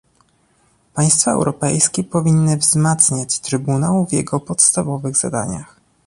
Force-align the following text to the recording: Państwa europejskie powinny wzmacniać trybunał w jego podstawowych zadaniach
Państwa 0.93 1.31
europejskie 1.31 2.03
powinny 2.03 2.57
wzmacniać 2.57 3.39
trybunał 3.39 4.05
w 4.05 4.13
jego 4.13 4.39
podstawowych 4.39 5.17
zadaniach 5.17 5.79